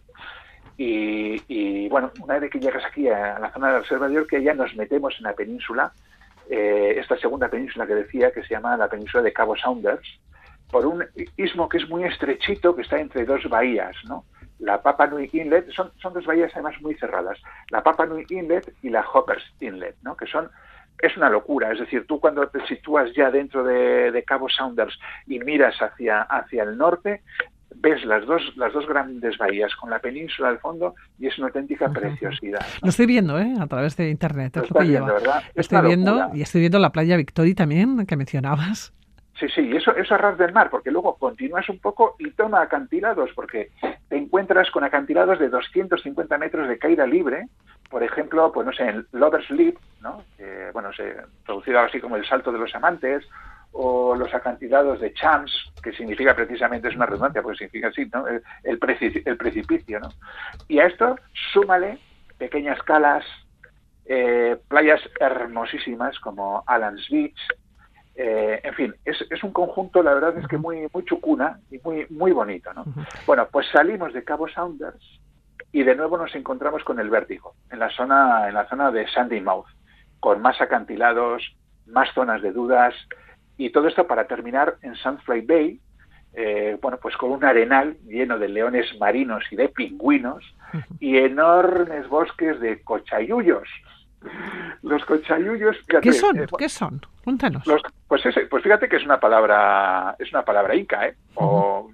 Y, 0.77 1.41
y 1.47 1.87
bueno, 1.87 2.11
una 2.21 2.37
vez 2.37 2.51
que 2.51 2.59
llegas 2.59 2.83
aquí 2.83 3.07
a 3.07 3.39
la 3.39 3.51
zona 3.51 3.67
de 3.67 3.73
la 3.73 3.79
reserva 3.79 4.09
de 4.09 4.19
Okia, 4.19 4.39
ya 4.39 4.53
nos 4.53 4.75
metemos 4.75 5.15
en 5.17 5.23
la 5.23 5.33
península, 5.33 5.93
eh, 6.49 6.95
esta 6.97 7.17
segunda 7.17 7.47
península 7.47 7.87
que 7.87 7.95
decía, 7.95 8.31
que 8.31 8.43
se 8.43 8.49
llama 8.49 8.77
la 8.77 8.87
península 8.87 9.23
de 9.23 9.33
Cabo 9.33 9.55
Saunders, 9.55 10.19
por 10.75 10.85
un 10.85 11.05
istmo 11.37 11.69
que 11.69 11.77
es 11.77 11.87
muy 11.87 12.03
estrechito, 12.03 12.75
que 12.75 12.81
está 12.81 12.99
entre 12.99 13.23
dos 13.23 13.47
bahías, 13.47 13.95
¿no? 14.09 14.25
La 14.59 14.81
Papa 14.81 15.07
Nui 15.07 15.29
Inlet, 15.31 15.71
son, 15.71 15.89
son 16.01 16.13
dos 16.13 16.25
bahías 16.25 16.51
además 16.53 16.75
muy 16.81 16.95
cerradas, 16.95 17.39
la 17.69 17.81
Papa 17.81 18.05
Nui 18.05 18.25
Inlet 18.29 18.73
y 18.83 18.89
la 18.89 18.99
Hoppers 18.99 19.45
Inlet, 19.61 19.95
¿no? 20.01 20.17
Que 20.17 20.25
son, 20.25 20.49
es 20.99 21.15
una 21.15 21.29
locura, 21.29 21.71
es 21.71 21.79
decir, 21.79 22.05
tú 22.05 22.19
cuando 22.19 22.45
te 22.49 22.59
sitúas 22.67 23.09
ya 23.15 23.31
dentro 23.31 23.63
de, 23.63 24.11
de 24.11 24.23
Cabo 24.23 24.49
Saunders 24.49 24.99
y 25.27 25.39
miras 25.39 25.81
hacia, 25.81 26.23
hacia 26.23 26.63
el 26.63 26.77
norte, 26.77 27.21
ves 27.77 28.03
las 28.03 28.25
dos, 28.25 28.41
las 28.57 28.73
dos 28.73 28.85
grandes 28.85 29.37
bahías 29.37 29.73
con 29.77 29.89
la 29.89 29.99
península 29.99 30.49
al 30.49 30.59
fondo 30.59 30.95
y 31.17 31.27
es 31.27 31.37
una 31.37 31.47
auténtica 31.47 31.89
preciosidad. 31.89 32.59
¿no? 32.59 32.79
Lo 32.81 32.89
estoy 32.89 33.05
viendo, 33.05 33.39
¿eh? 33.39 33.53
A 33.61 33.67
través 33.67 33.95
de 33.95 34.09
internet, 34.09 34.57
es 34.57 34.69
lo, 34.69 34.73
lo 34.73 34.81
que 34.81 34.87
viendo, 34.89 35.07
lleva. 35.07 35.19
¿verdad? 35.19 35.43
Estoy 35.55 35.81
viendo 35.87 36.29
y 36.33 36.41
estoy 36.41 36.59
viendo 36.59 36.79
la 36.79 36.91
playa 36.91 37.15
Victory 37.15 37.55
también, 37.55 38.05
que 38.05 38.17
mencionabas. 38.17 38.91
Sí, 39.39 39.47
sí, 39.49 39.75
eso, 39.75 39.93
eso 39.95 40.15
a 40.15 40.17
ras 40.17 40.37
del 40.37 40.53
mar, 40.53 40.69
porque 40.69 40.91
luego 40.91 41.15
continúas 41.15 41.67
un 41.67 41.79
poco 41.79 42.15
y 42.19 42.31
toma 42.31 42.61
acantilados, 42.61 43.31
porque 43.35 43.69
te 44.07 44.15
encuentras 44.15 44.71
con 44.71 44.85
acantilados 44.85 45.39
de 45.39 45.49
250 45.49 46.37
metros 46.37 46.69
de 46.69 46.77
caída 46.77 47.05
libre, 47.05 47.47
por 47.89 48.01
ejemplo, 48.01 48.51
pues 48.53 48.65
no 48.65 48.71
sé, 48.71 48.83
en 48.87 49.05
Lover's 49.11 49.49
Leap, 49.49 49.75
¿no? 50.01 50.23
Bueno, 50.71 50.93
se 50.93 51.17
traducido 51.45 51.79
así 51.79 51.99
como 51.99 52.15
el 52.15 52.25
salto 52.25 52.51
de 52.51 52.59
los 52.59 52.73
amantes, 52.75 53.27
o 53.77 54.15
los 54.15 54.33
acantilados 54.33 55.01
de 55.01 55.13
Champs, 55.13 55.51
que 55.83 55.91
significa 55.91 56.33
precisamente, 56.33 56.87
es 56.87 56.95
una 56.95 57.05
redundancia, 57.05 57.41
porque 57.41 57.57
significa 57.57 57.89
así, 57.89 58.09
¿no? 58.13 58.25
El, 58.25 58.41
el, 58.63 58.79
precipicio, 58.79 59.21
el 59.29 59.37
precipicio, 59.37 59.99
¿no? 59.99 60.09
Y 60.69 60.79
a 60.79 60.85
esto 60.85 61.17
súmale 61.51 61.99
pequeñas 62.37 62.81
calas, 62.83 63.25
eh, 64.05 64.57
playas 64.69 65.01
hermosísimas 65.19 66.17
como 66.19 66.63
Alans 66.67 67.05
Beach, 67.09 67.37
eh, 68.15 68.61
en 68.63 68.73
fin, 68.73 68.95
es, 69.03 69.17
es, 69.29 69.43
un 69.43 69.51
conjunto, 69.51 70.01
la 70.01 70.13
verdad 70.13 70.37
es 70.37 70.47
que 70.47 70.57
muy, 70.57 70.87
muy 70.93 71.03
chucuna 71.03 71.59
y 71.69 71.79
muy, 71.79 72.05
muy 72.09 72.31
bonito, 72.31 72.73
¿no? 72.73 72.85
Bueno, 73.27 73.47
pues 73.51 73.67
salimos 73.71 74.13
de 74.13 74.23
Cabo 74.23 74.47
Saunders 74.47 75.03
y 75.71 75.83
de 75.83 75.95
nuevo 75.95 76.17
nos 76.17 76.33
encontramos 76.35 76.83
con 76.85 76.99
el 76.99 77.09
vértigo, 77.09 77.55
en 77.69 77.79
la 77.79 77.89
zona, 77.89 78.47
en 78.47 78.53
la 78.53 78.67
zona 78.69 78.91
de 78.91 79.07
Sandy 79.09 79.41
Mouth, 79.41 79.67
con 80.21 80.41
más 80.41 80.61
acantilados, 80.61 81.55
más 81.87 82.13
zonas 82.13 82.41
de 82.41 82.53
dudas, 82.53 82.95
y 83.57 83.69
todo 83.71 83.87
esto 83.87 84.07
para 84.07 84.27
terminar 84.27 84.77
en 84.81 84.95
Sunfly 84.95 85.41
Bay, 85.41 85.79
eh, 86.33 86.77
bueno, 86.81 86.97
pues 87.01 87.15
con 87.17 87.31
un 87.31 87.43
arenal 87.43 87.97
lleno 88.05 88.37
de 88.37 88.49
leones 88.49 88.87
marinos 88.99 89.43
y 89.51 89.55
de 89.55 89.69
pingüinos 89.69 90.43
y 90.99 91.17
enormes 91.17 92.07
bosques 92.09 92.59
de 92.59 92.81
cochayuyos. 92.81 93.67
Los 94.81 95.03
cochayuyos, 95.05 95.77
¿qué 96.01 96.13
son? 96.13 96.39
Eh, 96.39 96.45
¿Qué 96.57 96.69
son? 96.69 97.01
Cuéntanos. 97.23 97.63
pues, 98.07 98.23
pues 98.49 98.63
fíjate 98.63 98.87
que 98.87 98.97
es 98.97 99.05
una 99.05 99.19
palabra, 99.19 100.15
es 100.19 100.31
una 100.31 100.43
palabra 100.43 100.75
inca, 100.75 101.07
¿eh? 101.07 101.15
O 101.35 101.89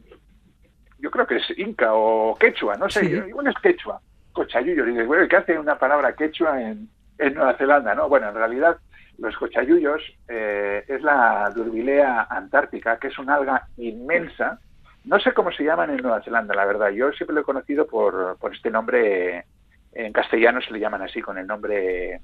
yo 0.99 1.09
creo 1.09 1.25
que 1.25 1.37
es 1.37 1.57
inca 1.57 1.93
o 1.93 2.35
quechua, 2.37 2.75
no 2.77 2.89
sé, 2.89 3.05
igual 3.27 3.47
es 3.47 3.55
quechua. 3.61 3.99
Cochayuyos. 4.33 4.87
Y 4.87 4.91
dices, 4.91 5.07
bueno, 5.07 5.27
¿qué 5.27 5.37
hace 5.37 5.59
una 5.59 5.77
palabra 5.77 6.13
quechua 6.15 6.61
en, 6.61 6.87
en 7.17 7.33
Nueva 7.33 7.55
Zelanda? 7.55 7.95
No, 7.95 8.07
bueno, 8.07 8.29
en 8.29 8.35
realidad 8.35 8.77
los 9.17 9.35
cochayuyos 9.37 10.01
eh, 10.27 10.83
es 10.87 11.01
la 11.01 11.51
durbilea 11.53 12.27
antártica, 12.29 12.97
que 12.97 13.07
es 13.07 13.19
una 13.19 13.35
alga 13.35 13.67
inmensa. 13.77 14.59
No 15.03 15.19
sé 15.19 15.33
cómo 15.33 15.51
se 15.51 15.63
llaman 15.63 15.89
en 15.89 15.97
Nueva 15.97 16.21
Zelanda, 16.21 16.55
la 16.55 16.65
verdad. 16.65 16.89
Yo 16.89 17.11
siempre 17.11 17.35
lo 17.35 17.41
he 17.41 17.45
conocido 17.45 17.87
por, 17.87 18.37
por 18.37 18.53
este 18.55 18.69
nombre, 18.69 19.45
en 19.93 20.13
castellano 20.13 20.61
se 20.61 20.71
le 20.71 20.79
llaman 20.79 21.01
así, 21.01 21.21
con 21.21 21.37
el 21.37 21.47
nombre, 21.47 22.21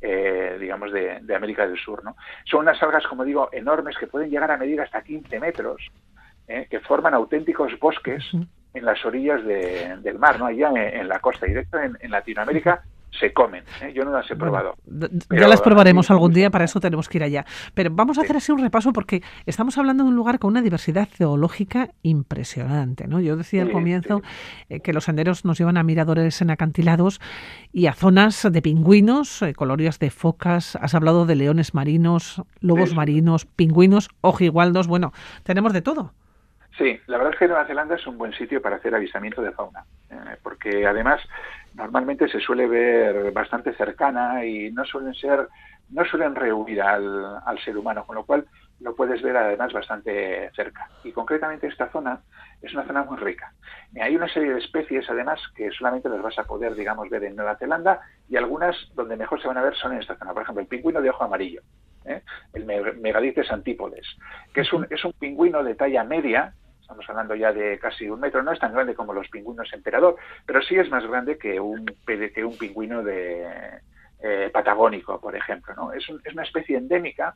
eh, 0.00 0.56
digamos, 0.60 0.92
de, 0.92 1.34
América 1.34 1.66
del 1.66 1.78
Sur. 1.78 2.04
¿no? 2.04 2.16
Son 2.44 2.60
unas 2.60 2.82
algas, 2.82 3.06
como 3.06 3.24
digo, 3.24 3.48
enormes 3.52 3.96
que 3.98 4.06
pueden 4.06 4.30
llegar 4.30 4.50
a 4.50 4.56
medir 4.56 4.80
hasta 4.80 5.02
15 5.02 5.40
metros, 5.40 5.82
eh, 6.46 6.66
que 6.70 6.80
forman 6.80 7.14
auténticos 7.14 7.78
bosques 7.78 8.24
en 8.74 8.84
las 8.84 9.04
orillas 9.04 9.44
del 9.44 10.18
mar, 10.18 10.38
¿no? 10.38 10.46
allá 10.46 10.70
en, 10.74 11.08
la 11.08 11.18
costa. 11.18 11.46
Directo 11.46 11.78
en, 11.78 11.96
en 12.00 12.10
Latinoamérica 12.10 12.82
se 13.10 13.32
comen. 13.32 13.64
¿eh? 13.80 13.92
Yo 13.94 14.04
no 14.04 14.12
las 14.12 14.30
he 14.30 14.36
probado. 14.36 14.74
ya 14.86 15.48
las 15.48 15.60
probaremos 15.60 16.10
algún 16.10 16.32
día, 16.32 16.50
para 16.50 16.64
eso 16.64 16.80
tenemos 16.80 17.08
que 17.08 17.18
ir 17.18 17.24
allá. 17.24 17.44
Pero 17.74 17.90
vamos 17.92 18.18
a 18.18 18.22
hacer 18.22 18.36
así 18.36 18.52
un 18.52 18.60
repaso 18.60 18.92
porque 18.92 19.22
estamos 19.46 19.78
hablando 19.78 20.04
de 20.04 20.10
un 20.10 20.16
lugar 20.16 20.38
con 20.38 20.50
una 20.50 20.62
diversidad 20.62 21.08
zoológica 21.08 21.90
impresionante. 22.02 23.06
¿no? 23.06 23.20
Yo 23.20 23.36
decía 23.36 23.62
al 23.62 23.72
comienzo 23.72 24.22
eh, 24.68 24.80
que 24.80 24.92
los 24.92 25.04
senderos 25.04 25.44
nos 25.44 25.58
llevan 25.58 25.76
a 25.76 25.82
miradores 25.82 26.40
en 26.42 26.50
acantilados 26.50 27.20
y 27.72 27.86
a 27.86 27.92
zonas 27.92 28.46
de 28.50 28.62
pingüinos, 28.62 29.42
eh, 29.42 29.54
colorias 29.54 29.98
de 29.98 30.10
focas. 30.10 30.76
Has 30.76 30.94
hablado 30.94 31.26
de 31.26 31.36
leones 31.36 31.74
marinos, 31.74 32.42
lobos 32.60 32.94
marinos, 32.94 33.46
pingüinos, 33.46 34.08
ojigualdos. 34.20 34.86
Bueno, 34.86 35.12
tenemos 35.42 35.72
de 35.72 35.82
todo. 35.82 36.12
Sí, 36.76 37.00
la 37.08 37.18
verdad 37.18 37.32
es 37.32 37.38
que 37.40 37.48
Nueva 37.48 37.66
Zelanda 37.66 37.96
es 37.96 38.06
un 38.06 38.16
buen 38.16 38.32
sitio 38.34 38.62
para 38.62 38.76
hacer 38.76 38.94
avistamiento 38.94 39.42
de 39.42 39.50
fauna, 39.50 39.84
porque 40.44 40.86
además 40.86 41.20
normalmente 41.78 42.28
se 42.28 42.40
suele 42.40 42.66
ver 42.66 43.30
bastante 43.30 43.72
cercana 43.74 44.44
y 44.44 44.72
no 44.72 44.84
suelen 44.84 45.14
ser, 45.14 45.48
no 45.90 46.04
suelen 46.04 46.34
rehuir 46.34 46.82
al, 46.82 47.58
ser 47.64 47.78
humano, 47.78 48.04
con 48.04 48.16
lo 48.16 48.26
cual 48.26 48.46
lo 48.80 48.96
puedes 48.96 49.22
ver 49.22 49.36
además 49.36 49.72
bastante 49.72 50.50
cerca. 50.56 50.90
Y 51.04 51.12
concretamente 51.12 51.68
esta 51.68 51.88
zona 51.90 52.20
es 52.60 52.74
una 52.74 52.84
zona 52.84 53.04
muy 53.04 53.16
rica. 53.18 53.52
Y 53.94 54.00
hay 54.00 54.16
una 54.16 54.28
serie 54.28 54.52
de 54.52 54.58
especies 54.58 55.08
además 55.08 55.40
que 55.54 55.70
solamente 55.70 56.08
las 56.08 56.20
vas 56.20 56.38
a 56.40 56.44
poder, 56.44 56.74
digamos, 56.74 57.08
ver 57.08 57.22
en 57.22 57.36
Nueva 57.36 57.56
Zelanda 57.56 58.00
y 58.28 58.36
algunas 58.36 58.76
donde 58.94 59.16
mejor 59.16 59.40
se 59.40 59.46
van 59.46 59.58
a 59.58 59.62
ver 59.62 59.76
son 59.76 59.92
en 59.92 60.00
esta 60.00 60.16
zona. 60.16 60.34
Por 60.34 60.42
ejemplo, 60.42 60.62
el 60.62 60.68
pingüino 60.68 61.00
de 61.00 61.10
ojo 61.10 61.24
amarillo, 61.24 61.62
¿eh? 62.04 62.22
el 62.54 62.64
megalites 62.64 63.52
antípodes, 63.52 64.04
que 64.52 64.62
es 64.62 64.72
un, 64.72 64.84
es 64.90 65.04
un 65.04 65.12
pingüino 65.12 65.62
de 65.62 65.76
talla 65.76 66.02
media, 66.02 66.54
estamos 66.88 67.10
hablando 67.10 67.34
ya 67.34 67.52
de 67.52 67.78
casi 67.78 68.08
un 68.08 68.18
metro, 68.18 68.42
no 68.42 68.50
es 68.50 68.58
tan 68.58 68.72
grande 68.72 68.94
como 68.94 69.12
los 69.12 69.28
pingüinos 69.28 69.70
emperador, 69.74 70.16
pero 70.46 70.62
sí 70.62 70.76
es 70.76 70.88
más 70.88 71.06
grande 71.06 71.36
que 71.36 71.60
un, 71.60 71.84
que 72.06 72.44
un 72.44 72.56
pingüino 72.56 73.02
de, 73.02 73.46
eh, 74.22 74.48
patagónico, 74.50 75.20
por 75.20 75.36
ejemplo. 75.36 75.74
¿no? 75.76 75.92
Es, 75.92 76.04
es, 76.24 76.32
una 76.32 76.44
especie 76.44 76.78
endémica 76.78 77.34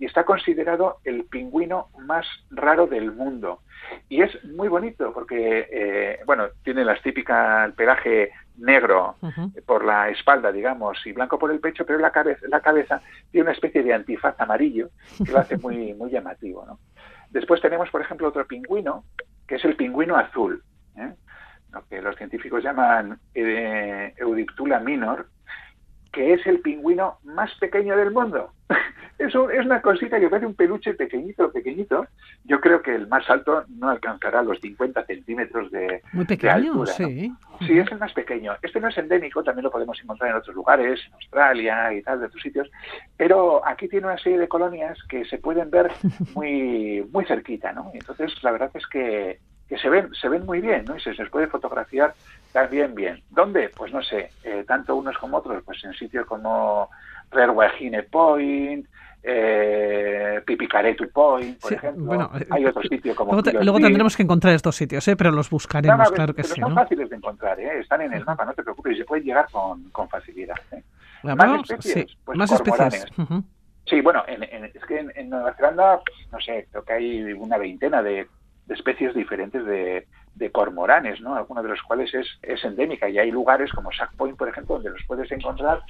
y 0.00 0.04
está 0.04 0.24
considerado 0.24 0.98
el 1.04 1.24
pingüino 1.26 1.90
más 2.00 2.26
raro 2.50 2.88
del 2.88 3.12
mundo. 3.12 3.60
Y 4.08 4.20
es 4.22 4.44
muy 4.44 4.66
bonito 4.66 5.12
porque, 5.12 5.68
eh, 5.70 6.18
bueno, 6.26 6.48
tiene 6.64 6.84
las 6.84 7.00
típicas, 7.00 7.66
el 7.66 7.74
pelaje 7.74 8.32
negro 8.58 9.14
por 9.64 9.84
la 9.84 10.08
espalda, 10.10 10.50
digamos, 10.50 10.98
y 11.06 11.12
blanco 11.12 11.38
por 11.38 11.52
el 11.52 11.60
pecho, 11.60 11.86
pero 11.86 12.00
la 12.00 12.10
cabeza, 12.10 12.46
la 12.48 12.60
cabeza 12.60 13.00
tiene 13.30 13.44
una 13.44 13.52
especie 13.52 13.84
de 13.84 13.94
antifaz 13.94 14.34
amarillo 14.40 14.90
que 15.24 15.30
lo 15.30 15.38
hace 15.38 15.56
muy, 15.56 15.94
muy 15.94 16.10
llamativo, 16.10 16.66
¿no? 16.66 16.78
Después 17.30 17.60
tenemos, 17.60 17.90
por 17.90 18.00
ejemplo, 18.00 18.28
otro 18.28 18.46
pingüino, 18.46 19.04
que 19.46 19.56
es 19.56 19.64
el 19.64 19.76
pingüino 19.76 20.16
azul, 20.16 20.62
¿eh? 20.96 21.14
lo 21.72 21.86
que 21.86 22.00
los 22.00 22.16
científicos 22.16 22.62
llaman 22.62 23.18
eh, 23.34 24.14
Eudiptula 24.16 24.80
minor, 24.80 25.28
que 26.12 26.34
es 26.34 26.46
el 26.46 26.60
pingüino 26.60 27.18
más 27.24 27.54
pequeño 27.58 27.96
del 27.96 28.12
mundo. 28.12 28.50
Eso 29.18 29.50
es 29.50 29.66
una 29.66 29.82
cosita 29.82 30.20
que 30.20 30.28
parece 30.28 30.46
un 30.46 30.54
peluche 30.54 30.94
pequeñito, 30.94 31.50
pequeñito. 31.50 32.06
Yo 32.44 32.60
creo 32.60 32.82
que 32.82 32.94
el 32.94 33.08
más 33.08 33.28
alto 33.28 33.64
no 33.68 33.88
alcanzará 33.88 34.42
los 34.42 34.60
50 34.60 35.04
centímetros 35.06 35.72
de, 35.72 36.02
Muy 36.12 36.24
pequeño, 36.24 36.86
sí. 36.86 37.32
Sí, 37.66 37.78
es 37.78 37.90
el 37.90 37.98
más 37.98 38.12
pequeño. 38.12 38.54
Este 38.62 38.78
no 38.80 38.86
es 38.86 38.96
endémico, 38.96 39.42
también 39.42 39.64
lo 39.64 39.72
podemos 39.72 40.00
encontrar 40.00 40.30
en 40.30 40.36
otros 40.36 40.54
lugares, 40.54 41.00
en 41.04 41.14
Australia 41.14 41.92
y 41.92 42.02
tal, 42.02 42.20
de 42.20 42.26
otros 42.26 42.40
sitios. 42.40 42.70
Pero 43.16 43.66
aquí 43.66 43.88
tiene 43.88 44.06
una 44.06 44.18
serie 44.18 44.38
de 44.38 44.48
colonias 44.48 44.96
que 45.08 45.24
se 45.24 45.38
pueden 45.38 45.68
ver 45.68 45.90
muy, 46.36 47.04
muy 47.10 47.24
cerquita, 47.24 47.72
¿no? 47.72 47.90
Entonces, 47.92 48.32
la 48.44 48.52
verdad 48.52 48.70
es 48.74 48.86
que, 48.86 49.40
que 49.68 49.78
se 49.78 49.88
ven, 49.88 50.10
se 50.14 50.28
ven 50.28 50.46
muy 50.46 50.60
bien, 50.60 50.84
¿no? 50.86 50.96
Y 50.96 51.00
se 51.00 51.12
les 51.12 51.28
puede 51.28 51.46
fotografiar 51.46 52.14
también 52.52 52.94
bien. 52.94 53.22
¿Dónde? 53.30 53.70
Pues 53.76 53.92
no 53.92 54.02
sé, 54.02 54.30
eh, 54.42 54.64
tanto 54.66 54.96
unos 54.96 55.16
como 55.18 55.36
otros, 55.38 55.62
pues 55.64 55.82
en 55.84 55.92
sitios 55.92 56.26
como 56.26 56.88
Rare 57.30 58.02
Point, 58.10 58.86
eh, 59.22 60.40
Pipicaretu 60.46 61.10
Point, 61.10 61.60
por 61.60 61.72
ejemplo. 61.72 62.04
Bueno, 62.04 62.30
Hay 62.50 62.64
otro 62.64 62.82
sitio 62.82 63.14
como. 63.14 63.32
Luego, 63.32 63.78
tendremos 63.78 64.16
que 64.16 64.22
encontrar 64.22 64.54
estos 64.54 64.76
sitios, 64.76 65.06
¿eh? 65.08 65.16
pero 65.16 65.30
los 65.30 65.50
buscaremos, 65.50 66.10
claro 66.12 66.34
que 66.34 66.42
pero 66.42 66.54
sí. 66.54 66.60
Son 66.60 66.74
fáciles 66.74 67.10
de 67.10 67.16
encontrar, 67.16 67.60
¿eh? 67.60 67.80
están 67.80 68.00
en 68.00 68.12
el 68.14 68.24
mapa, 68.24 68.44
no 68.44 68.54
te 68.54 68.62
preocupes, 68.62 68.94
y 68.94 68.98
se 68.98 69.04
pueden 69.04 69.24
llegar 69.24 69.46
con, 69.50 69.90
con 69.90 70.08
facilidad. 70.08 70.56
¿eh? 70.72 70.82
Más 71.22 71.60
especies, 71.62 72.10
sí, 72.10 72.18
pues 72.24 72.38
más 72.38 72.52
especies. 72.52 73.06
Sí, 73.86 74.02
bueno, 74.02 74.22
en, 74.26 74.42
en, 74.42 74.66
es 74.66 74.84
que 74.86 74.98
en, 74.98 75.30
Nueva 75.30 75.54
Zelanda, 75.54 76.00
no 76.30 76.40
sé, 76.40 76.68
creo 76.70 76.84
que 76.84 76.92
hay 76.92 77.32
una 77.32 77.56
veintena 77.56 78.02
de, 78.02 78.26
de 78.68 78.74
especies 78.74 79.14
diferentes 79.14 79.64
de, 79.64 80.06
de, 80.34 80.52
cormoranes, 80.52 81.20
¿no? 81.20 81.34
Algunos 81.34 81.64
de 81.64 81.70
los 81.70 81.82
cuales 81.82 82.12
es, 82.14 82.26
es 82.42 82.62
endémica 82.64 83.08
y 83.08 83.18
hay 83.18 83.30
lugares 83.30 83.72
como 83.72 83.90
Sack 83.90 84.14
Point, 84.14 84.36
por 84.36 84.48
ejemplo, 84.48 84.74
donde 84.76 84.90
los 84.90 85.02
puedes 85.06 85.32
encontrar 85.32 85.82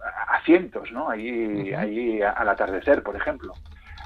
a 0.00 0.40
cientos, 0.44 0.90
¿no? 0.92 1.10
Allí, 1.10 1.74
allí 1.74 2.22
al 2.22 2.48
atardecer, 2.48 3.02
por 3.02 3.16
ejemplo. 3.16 3.52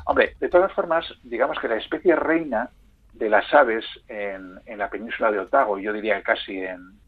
Hombre, 0.07 0.35
de 0.41 0.49
todas 0.49 0.73
formas, 0.73 1.05
digamos 1.23 1.59
que 1.59 1.69
la 1.69 1.77
especie 1.77 2.17
reina 2.17 2.71
de 3.13 3.29
las 3.29 3.53
aves 3.53 3.85
en, 4.09 4.59
en 4.65 4.79
la 4.79 4.89
península 4.89 5.31
de 5.31 5.41
Otago, 5.41 5.79
yo 5.79 5.93
diría 5.93 6.23
casi 6.23 6.59
en, 6.59 6.99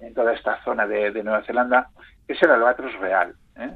en 0.00 0.14
toda 0.14 0.32
esta 0.32 0.62
zona 0.64 0.86
de, 0.86 1.12
Nueva 1.22 1.44
Zelanda, 1.44 1.90
es 2.26 2.42
el 2.42 2.50
albatros 2.50 2.92
real, 2.98 3.34
¿eh? 3.56 3.70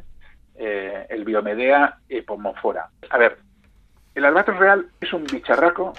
Eh, 0.56 1.06
el 1.08 1.24
Biomedea 1.24 1.98
epomofora. 2.08 2.88
A 3.10 3.18
ver, 3.18 3.38
el 4.14 4.24
albatros 4.24 4.58
real 4.58 4.86
es 5.00 5.12
un 5.12 5.24
bicharraco 5.24 5.92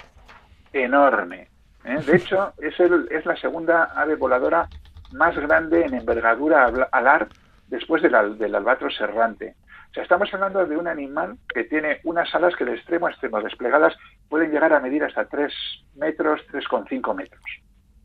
enorme. 0.84 1.48
¿eh? 1.84 1.98
De 2.04 2.16
hecho, 2.16 2.52
es, 2.58 2.78
el, 2.80 3.08
es 3.10 3.24
la 3.26 3.36
segunda 3.36 3.84
ave 3.94 4.16
voladora 4.16 4.68
más 5.12 5.36
grande 5.36 5.84
en 5.84 5.94
envergadura 5.94 6.70
alar 6.92 7.28
después 7.68 8.02
del, 8.02 8.38
del 8.38 8.54
albatros 8.54 9.00
errante. 9.00 9.54
O 9.90 9.94
sea, 9.94 10.02
estamos 10.02 10.32
hablando 10.34 10.66
de 10.66 10.76
un 10.76 10.88
animal 10.88 11.38
que 11.52 11.64
tiene 11.64 12.00
unas 12.04 12.34
alas 12.34 12.54
que 12.56 12.64
de 12.64 12.74
extremo 12.74 13.06
a 13.06 13.10
extremo 13.10 13.40
desplegadas 13.40 13.94
pueden 14.28 14.50
llegar 14.50 14.72
a 14.72 14.80
medir 14.80 15.04
hasta 15.04 15.24
3 15.26 15.52
metros, 15.94 16.40
3,5 16.52 17.14
metros. 17.14 17.42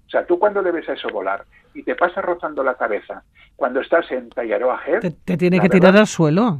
O 0.05 0.09
sea, 0.09 0.25
tú 0.25 0.39
cuando 0.39 0.61
le 0.61 0.71
ves 0.71 0.87
a 0.89 0.93
eso 0.93 1.09
volar 1.09 1.45
y 1.73 1.83
te 1.83 1.95
pasa 1.95 2.21
rozando 2.21 2.63
la 2.63 2.75
cabeza 2.75 3.23
cuando 3.55 3.79
estás 3.81 4.11
en 4.11 4.29
Tallaroa. 4.29 4.81
Te, 4.99 5.37
tiene 5.37 5.59
que 5.59 5.69
tirar 5.69 5.95
al 5.95 6.07
suelo. 6.07 6.59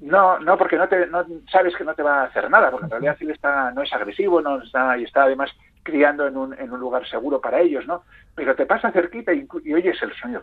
No, 0.00 0.38
no, 0.38 0.56
porque 0.56 0.76
no, 0.76 0.88
te, 0.88 1.06
no 1.06 1.24
sabes 1.50 1.76
que 1.76 1.84
no 1.84 1.94
te 1.94 2.02
va 2.02 2.22
a 2.22 2.24
hacer 2.24 2.50
nada, 2.50 2.70
porque 2.70 2.86
en 2.86 2.90
realidad 2.90 3.16
él 3.20 3.30
está, 3.30 3.70
no 3.72 3.82
es 3.82 3.92
agresivo, 3.92 4.40
no 4.40 4.62
está, 4.62 4.96
y 4.96 5.04
está 5.04 5.24
además 5.24 5.50
criando 5.82 6.26
en 6.26 6.36
un, 6.36 6.54
en 6.58 6.72
un 6.72 6.80
lugar 6.80 7.06
seguro 7.06 7.40
para 7.40 7.60
ellos, 7.60 7.86
¿no? 7.86 8.04
Pero 8.34 8.54
te 8.54 8.64
pasa 8.64 8.92
cerquita 8.92 9.32
y, 9.32 9.46
y 9.64 9.74
oyes 9.74 10.02
el 10.02 10.12
sonido. 10.14 10.42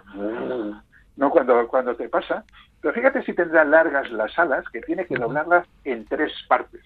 ¿no? 1.15 1.31
Cuando, 1.31 1.67
cuando 1.67 1.95
te 1.95 2.07
pasa. 2.07 2.43
Pero 2.81 2.93
fíjate 2.93 3.23
si 3.23 3.33
tendrán 3.33 3.71
largas 3.71 4.11
las 4.11 4.37
alas, 4.37 4.63
que 4.69 4.81
tiene 4.81 5.05
que 5.05 5.15
doblarlas 5.15 5.67
en 5.83 6.05
tres 6.05 6.31
partes. 6.47 6.83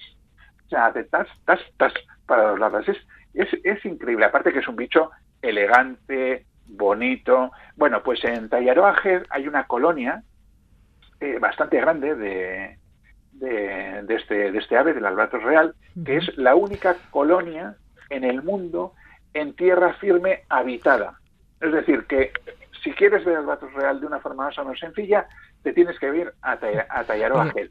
O 0.65 0.69
sea, 0.69 0.91
de 0.91 1.03
tas, 1.03 1.27
tas, 1.45 1.59
tas, 1.77 1.93
para 2.25 2.43
doblarlas. 2.43 2.87
Es, 2.87 2.97
es, 3.33 3.49
es 3.65 3.85
increíble. 3.85 4.25
Aparte 4.25 4.53
que 4.53 4.59
es 4.59 4.67
un 4.67 4.77
bicho 4.77 5.11
elegante, 5.41 6.45
bonito. 6.65 7.51
Bueno, 7.75 8.01
pues 8.03 8.23
en 8.23 8.47
Tallaroa 8.47 8.95
hay 9.29 9.47
una 9.47 9.65
colonia 9.67 10.23
eh, 11.21 11.37
bastante 11.39 11.79
grande 11.79 12.15
de, 12.15 12.77
de, 13.33 14.15
este, 14.15 14.51
de 14.51 14.57
este 14.57 14.75
ave, 14.75 14.93
del 14.93 15.05
albatros 15.05 15.43
real, 15.43 15.75
que 16.03 16.17
es 16.17 16.37
la 16.37 16.55
única 16.55 16.95
colonia 17.11 17.75
en 18.09 18.23
el 18.23 18.41
mundo 18.43 18.93
en 19.33 19.55
tierra 19.55 19.93
firme 19.93 20.43
habitada. 20.49 21.19
Es 21.59 21.71
decir, 21.71 22.05
que 22.05 22.31
si 22.83 22.91
quieres 22.91 23.23
ver 23.23 23.37
albatros 23.37 23.71
real 23.73 23.99
de 23.99 24.07
una 24.07 24.19
forma 24.19 24.45
más 24.45 24.57
o 24.57 24.63
menos 24.63 24.79
sencilla, 24.79 25.27
te 25.61 25.73
tienes 25.73 25.99
que 25.99 26.07
ir 26.07 26.33
a, 26.41 26.53
a 26.53 26.57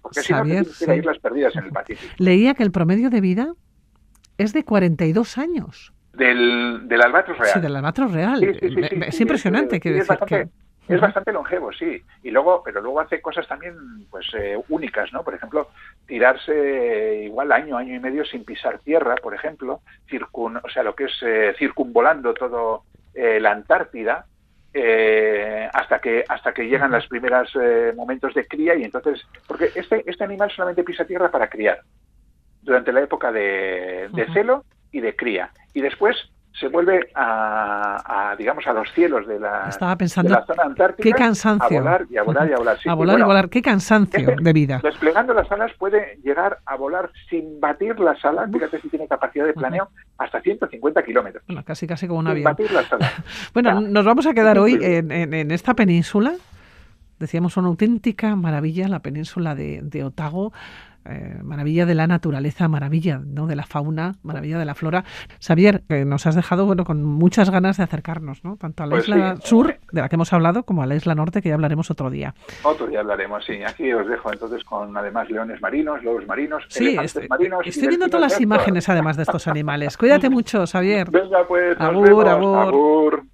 porque 0.01 0.21
si 0.21 0.33
no 0.33 0.43
te 0.43 0.49
tienes 0.51 0.79
que 0.79 0.85
ir 0.85 0.91
a 0.91 0.97
Islas 0.97 1.19
Perdidas 1.19 1.57
en 1.57 1.65
el 1.65 1.73
Pacífico. 1.73 2.15
Leía 2.19 2.55
que 2.55 2.63
el 2.63 2.71
promedio 2.71 3.11
de 3.11 3.21
vida 3.21 3.53
es 4.39 4.53
de 4.53 4.65
42 4.65 5.39
años. 5.39 5.93
Del, 6.13 6.87
del 6.87 7.03
albatros 7.03 7.39
real. 7.39 7.53
Sí, 7.55 7.61
del 7.61 7.77
albatros 7.77 8.13
real. 8.13 8.45
es 8.45 9.21
impresionante. 9.21 9.81
que 9.81 9.91
decir 9.91 10.19
que... 10.27 10.49
Es 10.89 11.01
bastante 11.01 11.33
longevo, 11.33 11.73
sí. 11.73 12.03
Y 12.23 12.31
luego, 12.31 12.63
pero 12.65 12.81
luego 12.81 13.01
hace 13.01 13.21
cosas 13.21 13.47
también, 13.47 13.75
pues, 14.11 14.27
eh, 14.35 14.59
únicas, 14.69 15.13
¿no? 15.13 15.23
Por 15.23 15.35
ejemplo, 15.35 15.69
tirarse 16.07 17.23
igual 17.25 17.53
año, 17.53 17.77
año 17.77 17.95
y 17.95 18.01
medio 18.01 18.25
sin 18.25 18.45
pisar 18.45 18.81
tierra, 18.81 19.15
por 19.17 19.35
ejemplo, 19.35 19.81
circun, 20.09 20.57
o 20.57 20.69
sea, 20.69 20.83
lo 20.83 20.95
que 20.95 21.05
es 21.05 21.23
eh, 21.23 21.55
circunvolando 21.59 22.35
todo 22.35 22.83
eh, 23.15 23.39
la 23.41 23.53
Antártida, 23.53 24.27
hasta 25.73 25.99
que 26.01 26.25
hasta 26.29 26.53
que 26.55 26.69
llegan 26.69 26.93
los 26.93 27.09
primeros 27.09 27.53
momentos 27.97 28.33
de 28.35 28.47
cría 28.47 28.77
y 28.77 28.85
entonces 28.85 29.21
porque 29.49 29.73
este 29.75 30.05
este 30.09 30.23
animal 30.23 30.49
solamente 30.53 30.85
pisa 30.85 31.05
tierra 31.05 31.29
para 31.29 31.51
criar 31.51 31.81
durante 32.63 32.93
la 32.93 33.01
época 33.01 33.33
de, 33.33 34.09
de 34.13 34.33
celo 34.33 34.65
y 34.93 35.01
de 35.01 35.17
cría 35.17 35.51
y 35.75 35.81
después 35.81 36.17
se 36.59 36.69
vuelve 36.69 37.11
a, 37.15 38.35
digamos 38.37 38.67
a 38.67 38.73
los 38.73 38.91
cielos 38.93 39.27
de 39.27 39.39
la, 39.39 39.69
Estaba 39.69 39.97
pensando, 39.97 40.35
la 40.35 40.45
zona 40.45 40.65
antártica 40.65 41.03
qué 41.03 41.13
cansancio. 41.13 41.79
a 41.79 41.81
volar 41.81 42.07
y 42.11 42.17
a 42.17 42.23
volar 42.23 42.49
y 42.49 42.53
a 42.53 42.57
volar. 42.57 42.79
A 42.87 42.95
volar 42.95 43.19
y, 43.19 43.23
volar 43.23 43.49
qué 43.49 43.63
cansancio 43.63 44.37
de 44.41 44.53
vida. 44.53 44.81
desplegando 44.83 45.33
las 45.33 45.51
alas 45.53 45.73
puede 45.79 46.19
llegar 46.25 46.59
a 46.67 46.77
volar 46.77 47.11
sin 47.29 47.61
batir 47.61 47.99
las 48.01 48.25
alas. 48.25 48.51
Fíjate 48.53 48.81
si 48.81 48.89
tiene 48.89 49.07
capacidad 49.07 49.47
de 49.47 49.55
planeo 49.55 49.89
hasta 50.19 50.41
150 50.41 51.03
kilómetros. 51.03 51.45
Bueno, 51.47 51.63
casi 51.65 51.87
casi 51.87 52.07
como 52.07 52.21
un 52.21 52.27
sin 52.27 52.33
avión. 52.33 52.45
batir 52.45 52.71
las 52.73 52.93
alas. 52.93 53.13
bueno 53.55 53.81
nos 53.81 54.05
vamos 54.05 54.27
a 54.27 54.35
quedar 54.35 54.59
hoy 54.59 54.79
en, 54.81 55.11
en, 55.13 55.51
esta 55.51 55.75
península 55.75 56.35
decíamos 57.21 57.57
una 57.57 57.69
auténtica 57.69 58.35
maravilla 58.35 58.89
la 58.89 59.01
península 59.01 59.55
de, 59.55 59.81
de 59.83 60.03
Otago 60.05 60.53
eh, 61.07 61.39
maravilla 61.43 61.87
de 61.87 61.95
la 61.95 62.07
naturaleza, 62.07 62.69
maravilla 62.69 63.23
¿no? 63.25 63.47
de 63.47 63.57
la 63.57 63.65
fauna, 63.65 64.17
maravilla 64.23 64.59
de 64.59 64.67
la 64.67 64.75
flora. 64.75 65.03
Xavier, 65.41 65.83
nos 65.89 66.27
has 66.27 66.35
dejado 66.35 66.67
bueno 66.67 66.85
con 66.85 67.03
muchas 67.03 67.49
ganas 67.49 67.79
de 67.79 67.85
acercarnos, 67.85 68.45
¿no? 68.45 68.57
tanto 68.59 68.83
a 68.83 68.87
la 68.87 68.91
Pues 68.97 69.09
isla 69.09 69.37
sí. 69.37 69.43
sur, 69.49 69.79
de 69.93 70.01
la 70.03 70.11
que 70.11 70.17
hemos 70.17 70.31
hablado, 70.35 70.65
como 70.65 70.83
a 70.83 70.87
la 70.87 70.95
isla 70.97 71.15
norte, 71.15 71.41
que 71.41 71.49
ya 71.49 71.55
hablaremos 71.55 71.91
otro 71.91 72.11
día. 72.11 72.35
Otro 72.65 72.87
día 72.87 73.01
hablaremos, 73.01 73.43
sí. 73.47 73.63
Aquí 73.67 73.91
os 73.95 74.07
dejo 74.07 74.31
entonces 74.31 74.63
con 74.63 74.95
además 74.95 75.31
leones 75.31 75.59
marinos, 75.63 76.03
lobos 76.05 76.27
marinos, 76.27 76.65
Sí, 76.69 76.89
elefantes 76.89 77.17
estoy, 77.17 77.29
marinos. 77.29 77.61
estoy 77.67 77.89
viendo 77.89 78.07
todas 78.09 78.21
las 78.21 78.33
delfines 78.33 78.47
imágenes 78.59 78.89
además 78.91 79.17
de 79.17 79.23
estos 79.23 79.49
animales. 79.49 79.97
Cuídate 79.97 80.29
mucho, 80.29 80.67
Xavier. 80.67 81.11
Venga, 81.11 81.47
pues, 81.49 81.79
nos 81.79 81.89
Agur, 81.89 82.09
vemos. 82.09 82.27
agur. 82.29 82.59
Agur. 82.69 83.25